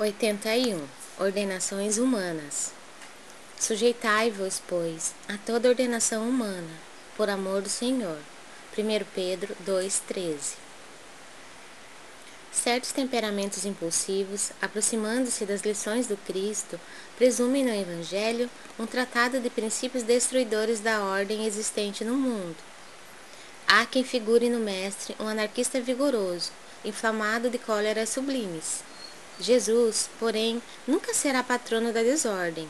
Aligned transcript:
81. 0.00 0.82
Ordenações 1.18 1.98
humanas. 1.98 2.72
Sujeitai-vos, 3.58 4.62
pois, 4.66 5.14
a 5.28 5.36
toda 5.36 5.68
ordenação 5.68 6.26
humana, 6.26 6.70
por 7.18 7.28
amor 7.28 7.60
do 7.60 7.68
Senhor. 7.68 8.16
1 8.72 9.04
Pedro 9.14 9.54
2,13. 9.66 10.54
Certos 12.50 12.92
temperamentos 12.92 13.66
impulsivos, 13.66 14.52
aproximando-se 14.62 15.44
das 15.44 15.60
lições 15.60 16.06
do 16.06 16.16
Cristo, 16.16 16.80
presumem 17.18 17.62
no 17.62 17.74
Evangelho 17.74 18.48
um 18.78 18.86
tratado 18.86 19.38
de 19.38 19.50
princípios 19.50 20.02
destruidores 20.02 20.80
da 20.80 21.04
ordem 21.04 21.44
existente 21.44 22.06
no 22.06 22.14
mundo. 22.14 22.56
Há 23.68 23.84
quem 23.84 24.02
figure 24.02 24.48
no 24.48 24.60
Mestre 24.60 25.14
um 25.20 25.28
anarquista 25.28 25.78
vigoroso, 25.78 26.52
inflamado 26.86 27.50
de 27.50 27.58
cóleras 27.58 28.08
sublimes 28.08 28.88
Jesus, 29.40 30.08
porém, 30.18 30.62
nunca 30.86 31.14
será 31.14 31.42
patrono 31.42 31.92
da 31.92 32.02
desordem. 32.02 32.68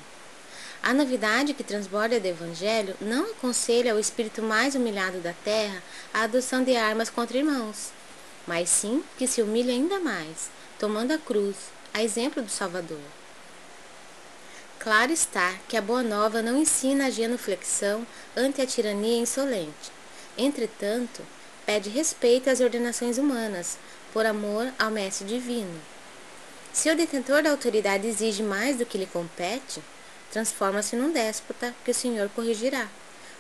A 0.83 0.95
novidade 0.95 1.53
que 1.53 1.63
transborda 1.63 2.19
do 2.19 2.27
Evangelho 2.27 2.97
não 3.01 3.27
aconselha 3.33 3.93
ao 3.93 3.99
espírito 3.99 4.43
mais 4.43 4.75
humilhado 4.75 5.19
da 5.19 5.35
terra 5.45 5.83
a 6.13 6.23
adoção 6.23 6.65
de 6.65 6.75
armas 6.75 7.11
contra 7.11 7.37
irmãos, 7.37 7.91
mas 8.47 8.71
sim 8.71 9.05
que 9.19 9.27
se 9.27 9.43
humilhe 9.43 9.71
ainda 9.71 10.01
mais, 10.01 10.51
tomando 10.79 11.13
a 11.13 11.19
cruz, 11.19 11.57
a 11.93 12.03
exemplo 12.03 12.43
do 12.43 12.51
Salvador. 12.51 13.01
Claro 14.79 15.13
está 15.13 15.55
que 15.69 15.77
a 15.77 15.83
Boa 15.83 16.03
Nova 16.03 16.41
não 16.41 16.57
ensina 16.57 17.07
a 17.07 17.11
genuflexão 17.11 18.07
ante 18.35 18.63
a 18.63 18.67
tirania 18.67 19.19
insolente. 19.19 19.93
Entretanto, 20.39 21.23
pede 21.67 21.91
respeito 21.91 22.49
às 22.49 22.61
ordenações 22.61 23.19
humanas, 23.19 23.77
por 24.11 24.25
amor 24.25 24.73
ao 24.79 24.91
Mestre 24.91 25.27
Divino. 25.27 25.79
Se 26.73 26.89
o 26.89 26.97
detentor 26.97 27.43
da 27.43 27.51
autoridade 27.51 28.07
exige 28.07 28.43
mais 28.43 28.77
do 28.77 28.87
que 28.87 28.97
lhe 28.97 29.07
compete, 29.07 29.83
transforma-se 30.31 30.95
num 30.95 31.13
déspota 31.13 31.75
que 31.85 31.91
o 31.91 31.95
Senhor 31.95 32.29
corrigirá, 32.31 32.89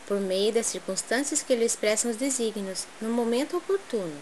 por 0.07 0.21
meio 0.21 0.53
das 0.53 0.67
circunstâncias 0.67 1.41
que 1.41 1.55
lhe 1.55 1.65
expressam 1.65 2.11
os 2.11 2.17
desígnios, 2.17 2.87
no 3.01 3.09
momento 3.09 3.57
oportuno. 3.57 4.21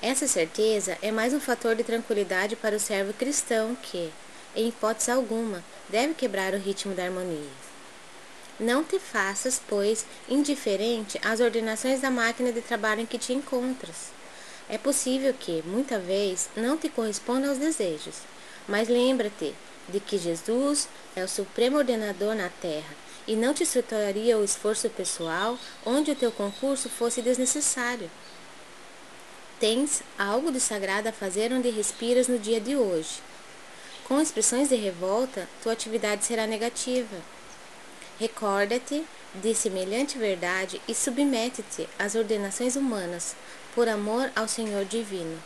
Essa 0.00 0.26
certeza 0.26 0.96
é 1.02 1.12
mais 1.12 1.34
um 1.34 1.40
fator 1.40 1.76
de 1.76 1.84
tranquilidade 1.84 2.56
para 2.56 2.74
o 2.74 2.80
servo 2.80 3.12
cristão 3.12 3.76
que, 3.76 4.10
em 4.56 4.68
hipótese 4.68 5.10
alguma, 5.10 5.62
deve 5.90 6.14
quebrar 6.14 6.54
o 6.54 6.58
ritmo 6.58 6.94
da 6.94 7.04
harmonia. 7.04 7.50
Não 8.58 8.82
te 8.82 8.98
faças, 8.98 9.60
pois, 9.68 10.06
indiferente 10.26 11.20
às 11.22 11.40
ordenações 11.40 12.00
da 12.00 12.10
máquina 12.10 12.50
de 12.50 12.62
trabalho 12.62 13.02
em 13.02 13.06
que 13.06 13.18
te 13.18 13.34
encontras 13.34 14.19
é 14.70 14.78
possível 14.78 15.34
que, 15.34 15.62
muita 15.66 15.98
vez, 15.98 16.48
não 16.56 16.78
te 16.78 16.88
corresponda 16.88 17.48
aos 17.48 17.58
desejos, 17.58 18.14
mas 18.68 18.88
lembra-te 18.88 19.52
de 19.88 19.98
que 19.98 20.16
Jesus 20.16 20.88
é 21.16 21.24
o 21.24 21.28
supremo 21.28 21.78
ordenador 21.78 22.36
na 22.36 22.48
terra 22.48 22.94
e 23.26 23.34
não 23.34 23.52
te 23.52 23.66
soltaria 23.66 24.38
o 24.38 24.44
esforço 24.44 24.88
pessoal 24.88 25.58
onde 25.84 26.12
o 26.12 26.14
teu 26.14 26.30
concurso 26.30 26.88
fosse 26.88 27.20
desnecessário. 27.20 28.08
Tens 29.58 30.04
algo 30.16 30.52
de 30.52 30.60
sagrado 30.60 31.08
a 31.08 31.12
fazer 31.12 31.52
onde 31.52 31.68
respiras 31.68 32.28
no 32.28 32.38
dia 32.38 32.60
de 32.60 32.76
hoje. 32.76 33.20
Com 34.04 34.20
expressões 34.20 34.68
de 34.68 34.76
revolta, 34.76 35.48
tua 35.62 35.72
atividade 35.72 36.24
será 36.24 36.46
negativa. 36.46 37.16
Recorda-te 38.20 39.04
de 39.34 39.54
semelhante 39.54 40.18
verdade 40.18 40.80
e 40.88 40.94
submete-te 40.94 41.88
às 41.98 42.14
ordenações 42.14 42.76
humanas, 42.76 43.36
por 43.74 43.88
amor 43.88 44.30
ao 44.34 44.48
Senhor 44.48 44.84
Divino. 44.84 45.38